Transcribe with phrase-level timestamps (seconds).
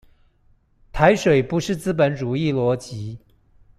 [0.91, 3.19] 台水不是資本主義邏輯